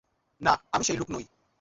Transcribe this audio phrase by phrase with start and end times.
[0.41, 1.25] না, আমি সেই লোক নই।